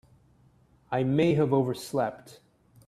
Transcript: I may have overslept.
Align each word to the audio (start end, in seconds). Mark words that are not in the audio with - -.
I 0.91 1.03
may 1.03 1.35
have 1.35 1.53
overslept. 1.53 2.39